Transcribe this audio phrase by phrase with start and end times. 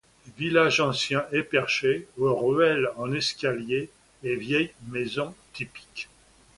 [0.35, 3.91] Village ancien et perché, aux ruelles en escaliers
[4.23, 6.09] et vieilles maisons typiques.